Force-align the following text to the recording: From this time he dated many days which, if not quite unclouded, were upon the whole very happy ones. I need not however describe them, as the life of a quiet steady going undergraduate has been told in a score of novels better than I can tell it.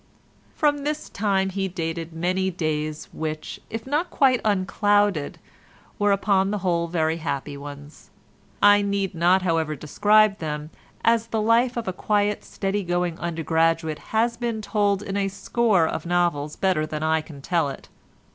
From 0.55 0.79
this 0.79 1.09
time 1.09 1.51
he 1.51 1.67
dated 1.67 2.11
many 2.11 2.49
days 2.49 3.07
which, 3.13 3.59
if 3.69 3.85
not 3.85 4.09
quite 4.09 4.41
unclouded, 4.43 5.37
were 5.99 6.11
upon 6.11 6.49
the 6.49 6.57
whole 6.65 6.87
very 6.87 7.17
happy 7.17 7.55
ones. 7.55 8.09
I 8.63 8.81
need 8.81 9.13
not 9.13 9.43
however 9.43 9.75
describe 9.75 10.39
them, 10.39 10.71
as 11.05 11.27
the 11.27 11.39
life 11.39 11.77
of 11.77 11.87
a 11.87 11.93
quiet 11.93 12.43
steady 12.43 12.81
going 12.81 13.19
undergraduate 13.19 13.99
has 14.09 14.37
been 14.37 14.59
told 14.63 15.03
in 15.03 15.15
a 15.17 15.27
score 15.27 15.85
of 15.87 16.07
novels 16.07 16.55
better 16.55 16.87
than 16.87 17.03
I 17.03 17.21
can 17.21 17.39
tell 17.39 17.69
it. 17.69 17.87